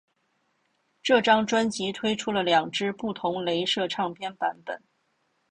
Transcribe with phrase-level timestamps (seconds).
[1.03, 4.81] 这张专辑推出了两只不同雷射唱片版本。